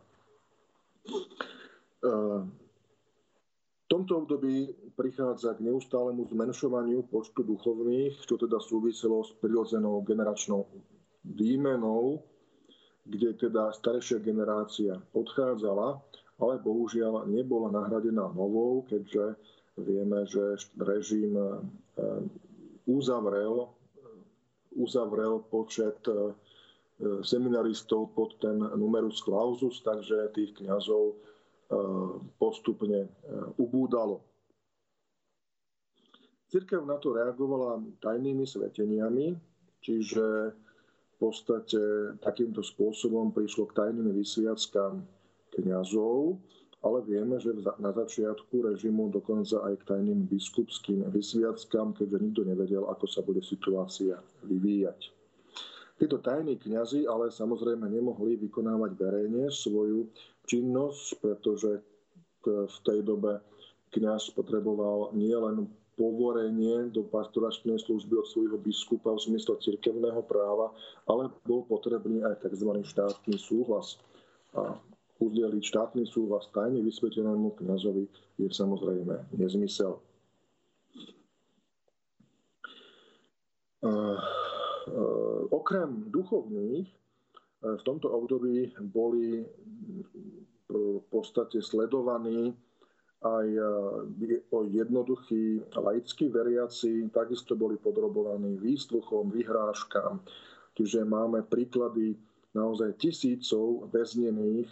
[3.96, 10.68] Tomto období prichádza k neustálemu zmenšovaniu počtu duchovných, čo teda súviselo s prirodzenou generačnou
[11.24, 12.20] výmenou,
[13.08, 16.04] kde teda staršia generácia odchádzala,
[16.44, 19.40] ale bohužiaľ nebola nahradená novou, keďže
[19.80, 21.48] vieme, že režim e,
[22.92, 23.72] uzavrel,
[24.76, 26.36] uzavrel počet e,
[27.24, 31.16] seminaristov pod ten numerus clausus, takže tých kňazov
[32.38, 33.10] postupne
[33.58, 34.22] ubúdalo.
[36.46, 39.34] Cirkev na to reagovala tajnými sveteniami,
[39.82, 40.54] čiže
[41.16, 41.80] v podstate
[42.22, 45.02] takýmto spôsobom prišlo k tajným vysviackám
[45.58, 46.38] kňazov,
[46.86, 47.50] ale vieme, že
[47.82, 53.42] na začiatku režimu dokonca aj k tajným biskupským vysviackám, keďže nikto nevedel, ako sa bude
[53.42, 55.10] situácia vyvíjať.
[55.96, 60.12] Títo tajní kňazi ale samozrejme nemohli vykonávať verejne svoju
[60.46, 61.82] činnosť, pretože
[62.46, 63.42] v tej dobe
[63.94, 70.76] kňaz potreboval nielen povorenie do pastoračnej služby od svojho biskupa v zmysle cirkevného práva,
[71.08, 72.70] ale bol potrebný aj tzv.
[72.84, 73.96] štátny súhlas.
[74.52, 74.76] A
[75.24, 79.96] udeliť štátny súhlas tajne vysvetenému kniazovi je samozrejme nezmysel.
[85.56, 86.92] Okrem duchovných
[87.66, 89.42] v tomto období boli
[90.70, 92.54] v podstate sledovaní
[93.26, 93.48] aj
[94.70, 100.22] jednoduchí laickí veriaci, takisto boli podrobovaní výsluchom, vyhrážkam,
[100.78, 102.14] čiže máme príklady
[102.54, 104.70] naozaj tisícov väznených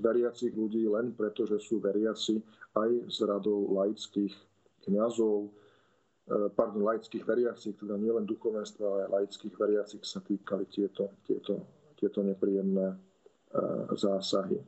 [0.00, 2.40] veriacich ľudí len preto, že sú veriaci
[2.72, 4.32] aj z radou laických
[4.88, 5.50] kňazov, e,
[6.28, 11.66] pardon, laických veriacich, teda nielen duchovenstva, ale aj laických veriacich sa týkali tieto, tieto,
[11.98, 12.96] tieto nepríjemné e,
[13.98, 14.58] zásahy.
[14.60, 14.64] E,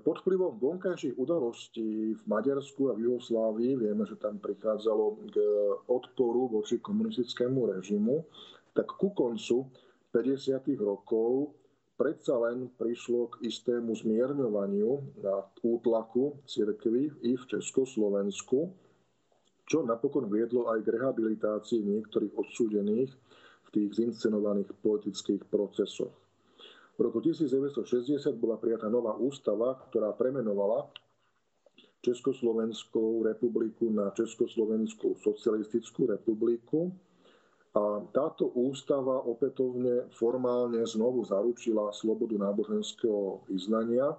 [0.00, 5.36] pod vplyvom vonkajších udalostí v Maďarsku a v Jugoslávii vieme, že tam prichádzalo k
[5.92, 8.24] odporu voči komunistickému režimu,
[8.72, 9.68] tak ku koncu
[10.14, 10.64] 50.
[10.80, 11.52] rokov
[11.94, 18.83] predsa len prišlo k istému zmierňovaniu na útlaku cirkvy i v Československu,
[19.64, 23.10] čo napokon viedlo aj k rehabilitácii niektorých odsúdených
[23.64, 26.12] v tých zinscenovaných politických procesoch.
[26.94, 30.86] V roku 1960 bola prijatá nová ústava, ktorá premenovala
[32.04, 36.92] Československú republiku na Československú socialistickú republiku
[37.74, 44.14] a táto ústava opätovne formálne znovu zaručila slobodu náboženského vyznania.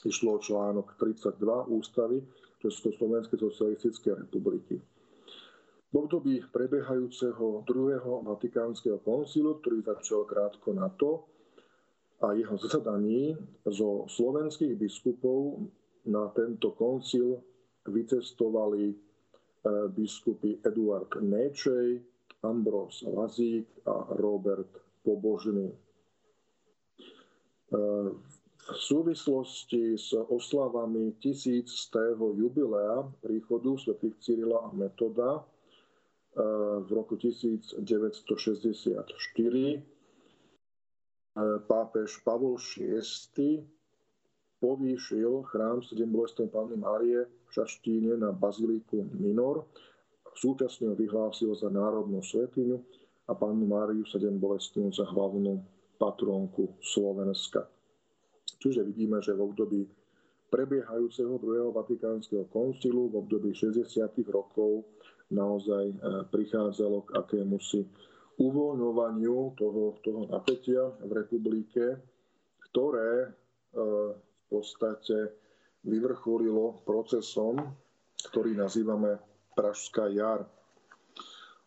[0.00, 1.36] Išlo o článok 32
[1.68, 2.24] ústavy
[2.60, 4.76] Československej socialistickej republiky.
[5.90, 11.26] V období prebiehajúceho druhého Vatikánskeho koncilu, ktorý začal krátko na to,
[12.20, 13.32] a jeho zasadaní
[13.64, 15.66] zo slovenských biskupov
[16.04, 17.40] na tento koncil
[17.88, 18.96] vycestovali eh,
[19.88, 22.04] biskupy Eduard Nečej,
[22.44, 24.68] Ambros Lazík a Robert
[25.04, 25.68] Pobožný.
[25.68, 25.76] E,
[28.70, 35.42] v súvislosti s oslavami tisíctého jubilea príchodu svätých Cyrila a Metoda e,
[36.86, 37.84] v roku 1964 e,
[41.66, 43.66] pápež Pavol VI
[44.62, 49.66] povýšil chrám 7 bolestnej Panny Márie v Šaštíne na baziliku Minor
[50.40, 52.78] Súčasne ho vyhlásil za národnú svetiňu
[53.26, 55.60] a pánu Máriu sedem bolestnú za hlavnú
[55.98, 57.66] patronku Slovenska.
[58.60, 59.80] Čiže vidíme, že v období
[60.52, 63.88] prebiehajúceho druhého Vatikánskeho koncilu v období 60.
[64.28, 64.84] rokov
[65.32, 65.96] naozaj e,
[66.28, 67.80] prichádzalo k akémusi
[68.36, 71.84] uvoľňovaniu toho, toho napätia v republike,
[72.70, 73.28] ktoré e,
[74.12, 75.40] v podstate
[75.86, 77.56] vyvrcholilo procesom,
[78.28, 79.16] ktorý nazývame
[79.56, 80.44] Pražská jar.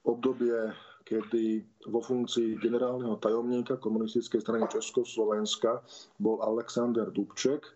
[0.04, 0.70] Obdobie,
[1.04, 5.84] kedy vo funkcii generálneho tajomníka komunistickej strany Československa
[6.18, 7.72] bol Alexander Dubček, e,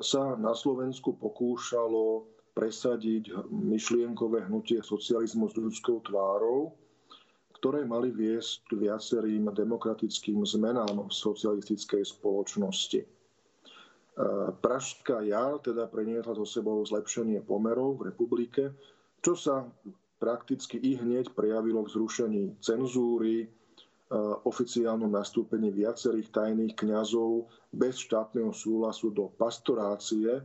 [0.00, 2.24] sa na Slovensku pokúšalo
[2.56, 6.72] presadiť myšlienkové hnutie socializmu s ľudskou tvárou,
[7.60, 13.00] ktoré mali viesť k viacerým demokratickým zmenám v socialistickej spoločnosti.
[13.04, 13.08] E,
[14.64, 18.72] Pražská jar teda preniesla so sebou zlepšenie pomerov v republike,
[19.20, 19.68] čo sa
[20.16, 23.46] prakticky i hneď prejavilo v zrušení cenzúry, e,
[24.48, 30.40] oficiálnom nastúpení viacerých tajných kňazov bez štátneho súhlasu do pastorácie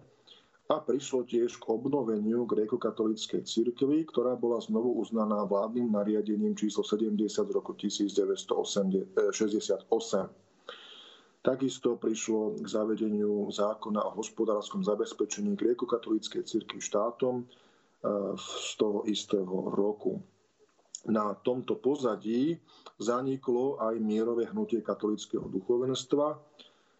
[0.72, 7.28] a prišlo tiež k obnoveniu gréko-katolíckej cirkvi, ktorá bola znovu uznaná vládnym nariadením číslo 70
[7.28, 9.12] z roku 1968.
[11.42, 17.44] Takisto prišlo k zavedeniu zákona o hospodárskom zabezpečení gréko-katolíckej cirkvi štátom,
[18.38, 20.22] z toho istého roku.
[21.10, 22.62] Na tomto pozadí
[23.02, 26.38] zaniklo aj mierové hnutie katolického duchovenstva,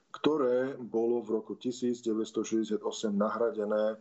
[0.10, 2.82] ktoré bolo v roku 1968
[3.14, 3.98] nahradené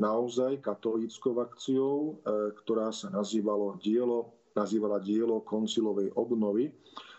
[0.00, 6.72] naozaj katolíckou akciou, e, ktorá sa nazývalo dielo, nazývala dielo koncilovej obnovy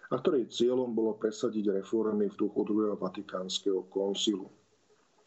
[0.09, 4.49] a ktorej cieľom bolo presadiť reformy v duchu druhého vatikánskeho koncilu.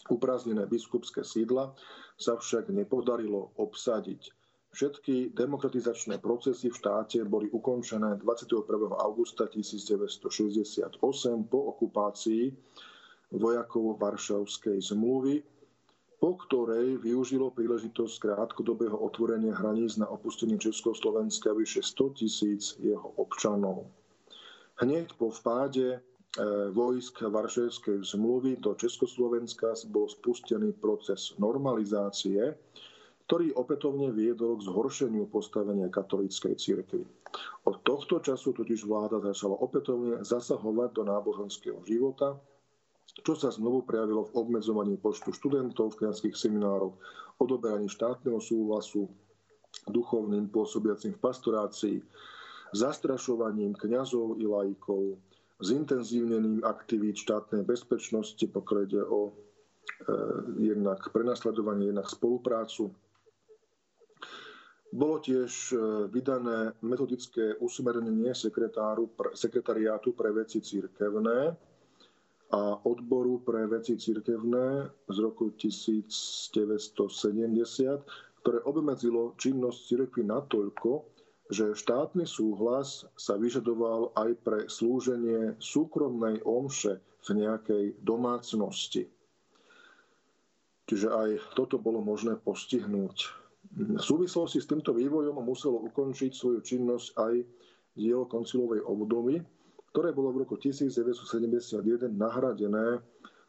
[0.07, 1.75] Uprázdnené biskupské sídla
[2.17, 4.31] sa však nepodarilo obsadiť.
[4.77, 8.92] Všetky demokratizačné procesy v štáte boli ukončené 21.
[8.92, 11.00] augusta 1968
[11.48, 12.52] po okupácii
[13.33, 15.40] vojakov Varšavskej zmluvy,
[16.21, 23.88] po ktorej využilo príležitosť krátkodobého otvorenia hraníc na opustenie Československa vyše 100 tisíc jeho občanov.
[24.77, 26.04] Hneď po vpáde
[26.72, 32.56] vojsk Varšavskej zmluvy do Československa bol spustený proces normalizácie,
[33.26, 37.02] ktorý opätovne viedol k zhoršeniu postavenia katolíckej cirkvi.
[37.66, 42.38] Od tohto času totiž vláda začala opätovne zasahovať do náboženského života
[43.24, 46.98] čo sa znovu prejavilo v obmedzovaní počtu študentov v kniazských seminároch,
[47.40, 49.08] odoberaní štátneho súhlasu
[49.88, 51.96] duchovným pôsobiacim v pastorácii,
[52.76, 55.16] zastrašovaním kňazov i laikov,
[55.61, 59.33] zintenzívnením aktivít štátnej bezpečnosti, pokiaľ ide o e,
[60.61, 62.92] jednak prenasledovanie, jednak spoluprácu.
[64.92, 65.77] Bolo tiež e,
[66.13, 68.37] vydané metodické usmernenie
[69.33, 71.57] sekretariátu pre veci církevné,
[72.54, 76.07] a odboru pre veci cirkevné z roku 1970,
[78.42, 80.90] ktoré obmedzilo činnosť cirkvy natoľko,
[81.51, 89.07] že štátny súhlas sa vyžadoval aj pre slúženie súkromnej omše v nejakej domácnosti.
[90.87, 93.17] Čiže aj toto bolo možné postihnúť.
[93.75, 97.35] V súvislosti s týmto vývojom muselo ukončiť svoju činnosť aj
[97.99, 99.42] dielo koncilovej obdovy,
[99.90, 101.83] ktoré bolo v roku 1971
[102.15, 103.03] nahradené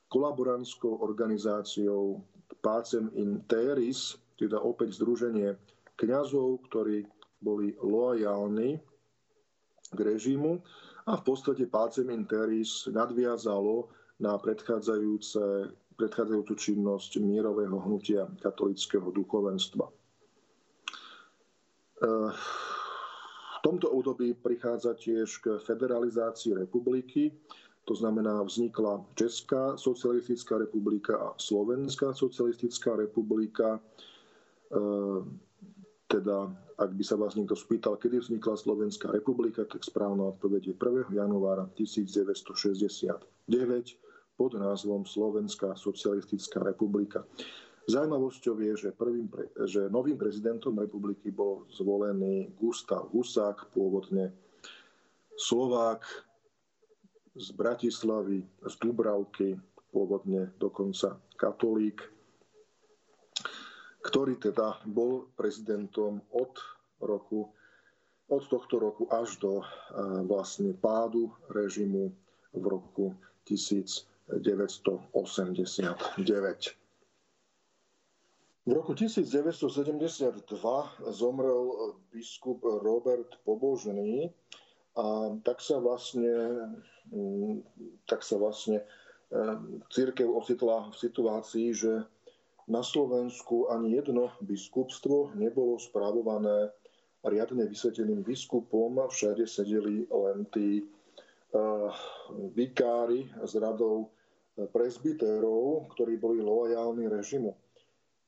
[0.09, 2.23] kolaborantskou organizáciou
[2.63, 5.53] Pacem in Teris, teda opäť združenie
[5.99, 7.05] kňazov, ktorí
[7.41, 8.79] boli loajálni
[9.93, 10.59] k režimu
[11.07, 13.87] a v podstate Pacem in Teris nadviazalo
[14.19, 19.85] na predchádzajúce, predchádzajúcu činnosť mierového hnutia katolického duchovenstva.
[21.97, 22.29] Uh,
[23.67, 27.35] tomto období prichádza tiež k federalizácii republiky,
[27.83, 33.83] to znamená vznikla Česká socialistická republika a Slovenská socialistická republika.
[36.07, 36.47] Teda,
[36.79, 41.11] ak by sa vás niekto spýtal, kedy vznikla Slovenská republika, tak správna odpoveď je 1.
[41.11, 43.19] januára 1969
[44.39, 47.27] pod názvom Slovenská socialistická republika.
[47.91, 49.27] Zaujímavosťou je, že, prvým,
[49.67, 54.31] že novým prezidentom republiky bol zvolený Gustav Husák, pôvodne
[55.35, 56.03] Slovák
[57.35, 59.59] z Bratislavy, z Dubravky,
[59.91, 61.99] pôvodne dokonca katolík,
[64.07, 66.55] ktorý teda bol prezidentom od
[67.03, 67.51] roku
[68.27, 69.63] od tohto roku až do
[70.27, 72.11] vlastne pádu režimu
[72.51, 73.15] v roku
[73.47, 75.07] 1989.
[78.67, 80.43] V roku 1972
[81.15, 84.27] zomrel biskup Robert Pobožný
[84.99, 86.35] a tak sa vlastne,
[87.07, 87.63] mm,
[88.03, 88.85] tak sa vlastne e,
[89.87, 92.03] církev ocitla v situácii, že
[92.67, 96.71] na Slovensku ani jedno biskupstvo nebolo správované
[97.23, 101.91] riadne vysveteným biskupom, všade sedeli len tí uh,
[102.53, 104.11] vikári z radou
[104.57, 107.53] presbytérov, ktorí boli loajálni režimu.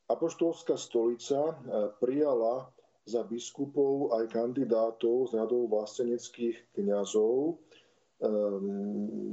[0.09, 1.55] Apoštolská stolica e,
[1.97, 2.69] prijala
[3.05, 7.53] za biskupov aj kandidátov z radov vlasteneckých kňazov.
[7.53, 7.53] E,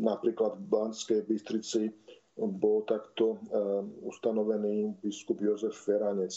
[0.04, 1.92] napríklad v Banskej Bystrici
[2.36, 3.36] bol takto e,
[4.02, 6.32] ustanovený biskup Jozef Feranec.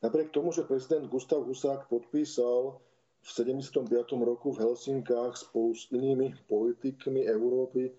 [0.00, 2.76] Napriek tomu, že prezident Gustav Husák podpísal
[3.20, 3.88] v 75.
[4.14, 7.90] roku v Helsinkách spolu s inými politikmi Európy,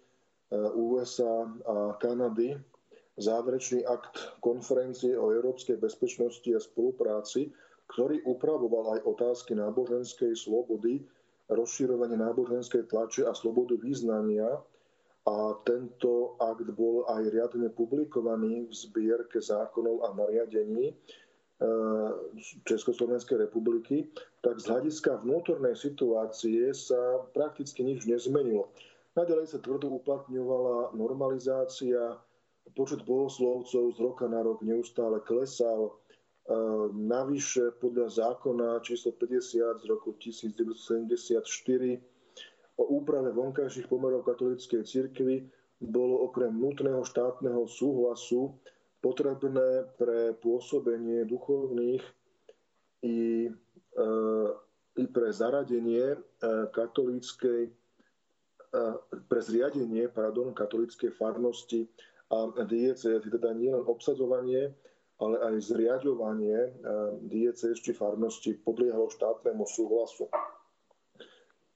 [0.71, 2.55] USA a Kanady
[3.17, 7.49] záverečný akt konferencie o európskej bezpečnosti a spolupráci,
[7.89, 11.01] ktorý upravoval aj otázky náboženskej slobody,
[11.49, 14.61] rozširovanie náboženskej tlače a slobodu význania.
[15.27, 20.95] A tento akt bol aj riadne publikovaný v zbierke zákonov a nariadení e,
[22.63, 24.07] Československej republiky,
[24.39, 28.71] tak z hľadiska vnútornej situácie sa prakticky nič nezmenilo.
[29.19, 32.15] Naďalej sa tvrdo uplatňovala normalizácia
[32.71, 35.95] počet bohoslovcov z roka na rok neustále klesal.
[36.95, 41.99] Navyše podľa zákona číslo 50 z roku 1974
[42.77, 45.49] o úprave vonkajších pomerov katolíckej cirkvi
[45.81, 48.53] bolo okrem nutného štátneho súhlasu
[49.01, 52.01] potrebné pre pôsobenie duchovných
[53.05, 53.49] i,
[53.93, 54.05] e,
[54.97, 56.19] i pre zaradenie e,
[56.73, 57.71] katolíckej e,
[59.29, 61.85] pre zriadenie pardon, katolíckej farnosti
[62.27, 64.75] a diecéz, teda nielen obsadzovanie,
[65.15, 66.75] ale aj zriadovanie
[67.23, 70.27] diecéz či farnosti podliehalo štátnemu súhlasu.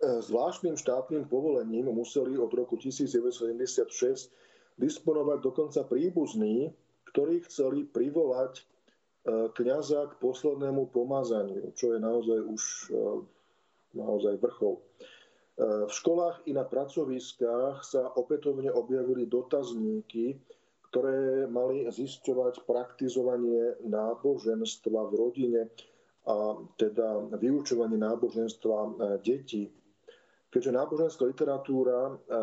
[0.01, 4.33] Eh, zvláštnym štátnym povolením museli od roku 1976
[4.81, 6.73] disponovať dokonca príbuzní,
[7.13, 12.63] ktorí chceli privolať eh, kniaza k poslednému pomazaniu, čo je naozaj už
[13.91, 14.79] naozaj vrchol.
[15.61, 20.39] V školách i na pracoviskách sa opätovne objavili dotazníky,
[20.91, 25.61] ktoré mali zisťovať praktizovanie náboženstva v rodine
[26.27, 28.89] a teda vyučovanie náboženstva e,
[29.23, 29.71] detí.
[30.51, 32.41] Keďže náboženská literatúra e,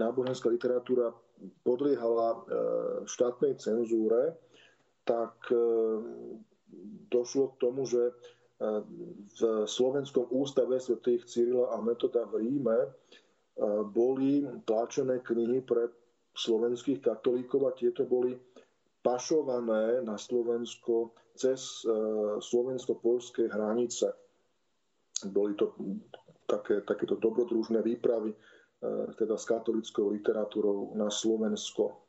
[0.00, 1.12] náboženská literatúra
[1.66, 2.46] podliehala
[3.04, 4.32] štátnej cenzúre,
[5.02, 5.34] tak
[7.10, 8.14] došlo k tomu, že
[9.36, 12.78] v Slovenskom ústave svätých Cyrila a Metoda v Ríme
[13.90, 15.90] boli tlačené knihy pre
[16.38, 18.38] slovenských katolíkov a tieto boli
[19.02, 21.82] pašované na Slovensko cez
[22.38, 24.14] slovensko-polské hranice.
[25.26, 25.74] Boli to
[26.52, 28.36] také, takéto dobrodružné výpravy
[29.16, 32.02] teda s katolickou literatúrou na Slovensko.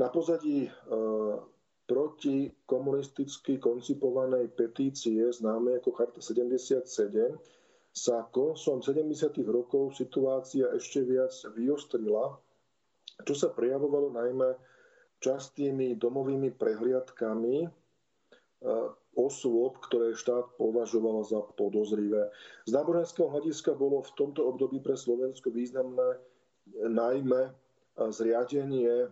[0.00, 0.64] Na pozadí
[1.84, 6.88] proti komunisticky koncipovanej petície známe ako Charta 77
[7.94, 9.38] sa koncom 70.
[9.46, 12.34] rokov situácia ešte viac vyostrila,
[13.22, 14.58] čo sa prejavovalo najmä
[15.22, 17.68] častými domovými prehliadkami e,
[19.14, 22.30] osôb, ktoré štát považoval za podozrivé.
[22.66, 26.18] Z náboženského hľadiska bolo v tomto období pre Slovensko významné
[26.74, 27.54] najmä
[27.94, 29.08] zriadenie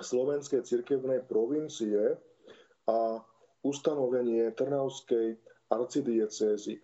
[0.00, 2.16] slovenskej cirkevnej provincie
[2.88, 3.20] a
[3.62, 5.36] ustanovenie Trnavskej
[5.68, 6.80] arcidiecézy.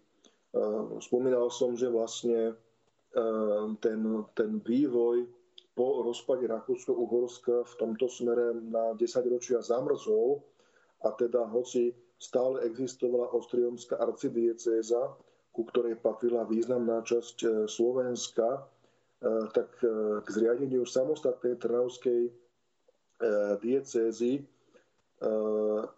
[1.00, 2.54] Spomínal som, že vlastne
[3.80, 4.00] ten,
[4.36, 5.24] ten vývoj
[5.78, 10.42] po rozpade Rakúsko-Uhorska v tomto smere na 10 ročia zamrzol
[11.06, 15.14] a teda hoci stále existovala Ostriomská arcidiecéza,
[15.50, 18.66] ku ktorej patrila významná časť e, Slovenska,
[19.50, 19.82] tak
[20.22, 22.30] k zriadeniu samostatnej Trnavskej
[23.18, 24.42] E, diecézy e,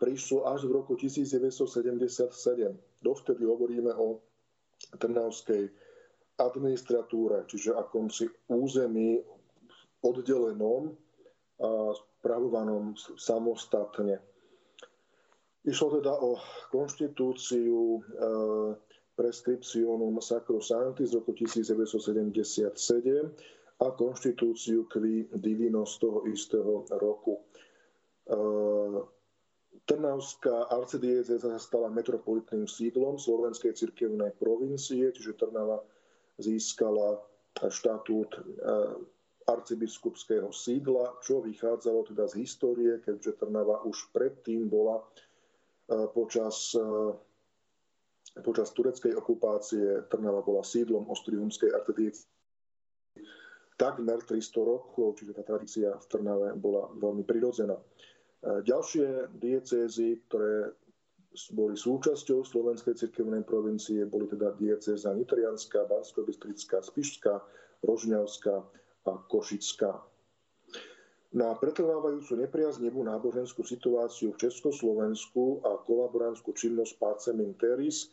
[0.00, 2.32] prišlo až v roku 1977.
[3.04, 4.24] Dovtedy hovoríme o
[4.96, 5.68] Trnavskej
[6.40, 9.20] administratúre, čiže akomsi území
[10.00, 10.96] oddelenom
[11.60, 14.16] a spravovanom samostatne.
[15.60, 16.40] Išlo teda o
[16.72, 18.00] konštitúciu e,
[19.12, 22.72] prescriptionum sacrosanctis z roku 1977
[23.80, 27.44] a konštitúciu Qui Divino z toho istého roku.
[28.24, 28.40] E,
[29.84, 35.82] Trnavská arcidieceza sa stala metropolitným sídlom slovenskej cirkevnej provincie, čiže Trnava
[36.38, 37.20] získala
[37.58, 38.40] štatút e,
[39.50, 45.02] arcibiskupského sídla, čo vychádzalo teda z histórie, keďže Trnava už predtým bola
[46.14, 46.76] počas,
[48.46, 52.30] počas tureckej okupácie Trnava bola sídlom Ostriumskej arcidiecezy
[53.80, 57.80] takmer 300 rokov, čiže tá tradícia v Trnave bola veľmi prirodzená.
[57.80, 57.84] E,
[58.68, 60.76] ďalšie diecézy, ktoré
[61.56, 67.40] boli súčasťou slovenskej cirkevnej provincie, boli teda diecéza Nitrianská, Bansko-Bystrická, Spišská,
[67.80, 68.56] Rožňavská
[69.08, 69.96] a Košická.
[71.30, 78.10] Na pretrvávajúcu nepriaznivú náboženskú situáciu v Československu a kolaborantskú činnosť Pacem Interis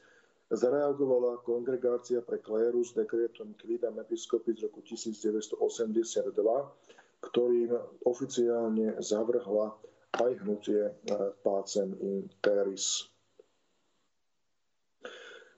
[0.54, 5.58] zareagovala kongregácia pre klérus dekretom Quidam Episcopis z roku 1982,
[7.26, 7.74] ktorým
[8.06, 9.74] oficiálne zavrhla
[10.14, 10.94] aj hnutie eh,
[11.42, 13.10] Pacem in Teris.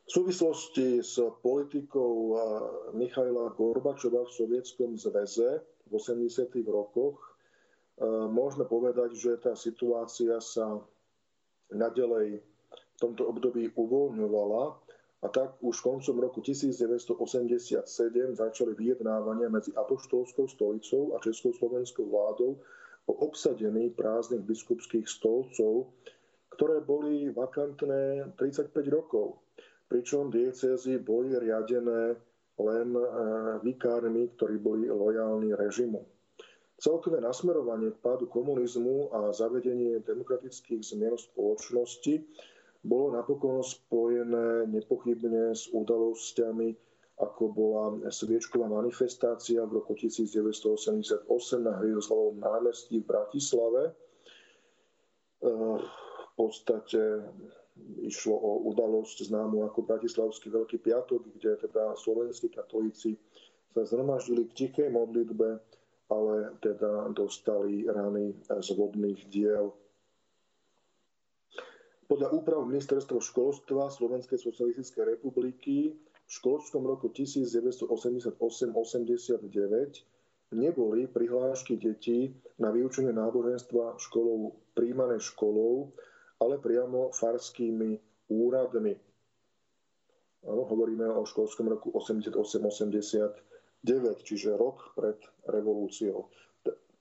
[0.08, 2.40] V súvislosti s politikou eh,
[2.96, 6.56] Michaila Gorbačova v Sovietskom zväze v 80.
[6.64, 7.29] rokoch
[8.08, 10.80] môžeme povedať, že tá situácia sa
[11.70, 14.64] nadalej v tomto období uvoľňovala
[15.20, 17.84] a tak už koncom roku 1987
[18.40, 22.56] začali vyjednávania medzi Apoštolskou stolicou a Československou vládou
[23.10, 25.92] o obsadení prázdnych biskupských stolcov,
[26.56, 29.44] ktoré boli vakantné 35 rokov.
[29.92, 32.16] Pričom diecézy boli riadené
[32.60, 33.04] len e,
[33.66, 36.06] vikármi, ktorí boli lojálni režimu.
[36.80, 42.14] Celkové nasmerovanie k pádu komunizmu a zavedenie demokratických zmien v spoločnosti
[42.88, 46.72] bolo napokon spojené nepochybne s udalosťami,
[47.20, 51.28] ako bola sviečková manifestácia v roku 1988
[51.60, 53.92] na Hviezdoslavom námestí v Bratislave.
[55.44, 57.28] V podstate
[58.08, 63.20] išlo o udalosť známu ako Bratislavský Veľký piatok, kde teda slovenskí katolíci
[63.76, 65.60] sa zhromaždili k tichej modlitbe,
[66.10, 69.74] ale teda dostali rany z vodných diel.
[72.10, 78.74] Podľa úprav Ministerstva školstva Slovenskej socialistickej republiky v školskom roku 1988-89
[80.58, 85.94] neboli prihlášky detí na vyučenie náboženstva školou príjmané školou,
[86.42, 88.02] ale priamo farskými
[88.34, 88.98] úradmi.
[90.48, 93.49] Ano, hovoríme o školskom roku 88-89,
[94.24, 95.18] čiže rok pred
[95.48, 96.28] revolúciou.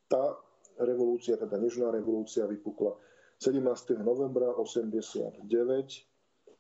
[0.09, 0.39] Tá
[0.79, 2.95] revolúcia, teda nežná revolúcia, vypukla
[3.39, 4.03] 17.
[4.03, 5.43] novembra 89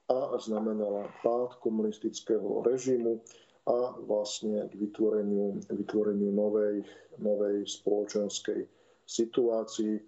[0.08, 3.20] a znamenala pád komunistického režimu
[3.68, 6.86] a vlastne k vytvoreniu, vytvoreniu novej,
[7.20, 8.64] novej spoločenskej
[9.04, 10.00] situácii.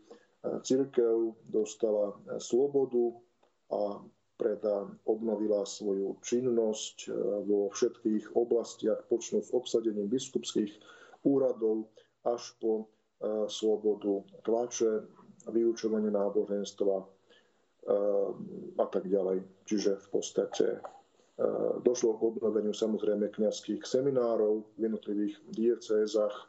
[0.65, 3.13] Církev dostala slobodu
[3.69, 4.01] a
[4.41, 7.13] preda obnovila svoju činnosť
[7.45, 10.73] vo všetkých oblastiach, počnúť s obsadením biskupských
[11.29, 11.93] úradov
[12.25, 12.89] až po
[13.53, 15.05] slobodu tlače,
[15.53, 16.97] vyučovanie náboženstva
[18.81, 19.45] a tak ďalej.
[19.69, 20.67] Čiže v podstate
[21.81, 26.49] došlo k obnoveniu samozrejme kniazských seminárov v jednotlivých diecézach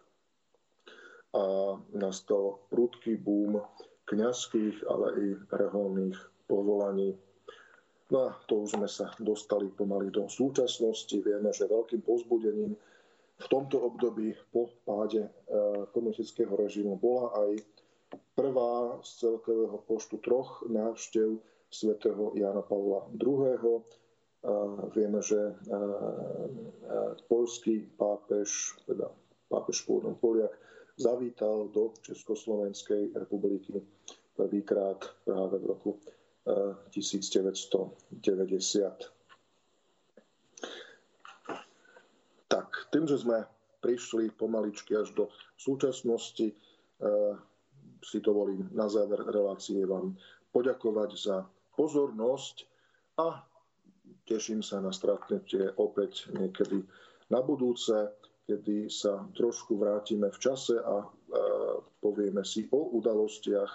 [1.31, 3.63] a nastal prudký boom
[4.11, 6.19] kniazských, ale i reholných
[6.51, 7.15] povolaní.
[8.11, 11.15] No a to už sme sa dostali pomaly do súčasnosti.
[11.15, 12.75] Vieme, že veľkým pozbudením
[13.41, 15.29] v tomto období po páde e,
[15.95, 17.63] komunistického režimu bola aj
[18.35, 21.39] prvá z celkového počtu troch návštev
[21.71, 23.79] svätého Jana Pavla II.
[24.97, 25.53] Vieme, že
[27.29, 29.13] polský pápež, teda
[29.47, 30.51] pápež pôvodom Poliak,
[30.97, 33.69] zavítal do Československej republiky
[34.33, 35.91] prvýkrát práve v roku
[36.45, 39.11] 1990.
[42.47, 43.45] Tak, tým, že sme
[43.79, 46.53] prišli pomaličky až do súčasnosti,
[48.01, 50.17] si dovolím na záver relácie vám
[50.49, 51.45] poďakovať za
[51.77, 52.65] pozornosť
[53.21, 53.45] a
[54.25, 56.81] teším sa na stretnutie opäť niekedy
[57.29, 58.09] na budúce
[58.51, 61.07] kedy sa trošku vrátime v čase a
[62.03, 63.71] povieme si o udalostiach,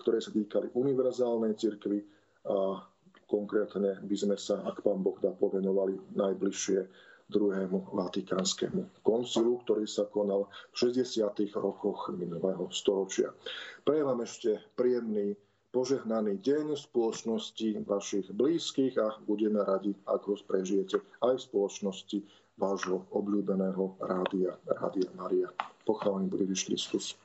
[0.00, 2.00] ktoré sa týkali univerzálnej cirkvi
[2.48, 2.80] a
[3.28, 6.78] konkrétne by sme sa, ak pán Boh dá, povenovali najbližšie
[7.32, 11.32] druhému vatikánskemu koncilu, ktorý sa konal v 60.
[11.56, 13.32] rokoch minulého storočia.
[13.88, 15.32] Prajem vám ešte príjemný
[15.72, 22.18] požehnaný deň v spoločnosti vašich blízkych a budeme radi, ako prežijete aj v spoločnosti
[22.60, 25.48] vášho obľúbeného rádia, Rádia Maria.
[25.88, 27.16] Pochválený bude Kristus.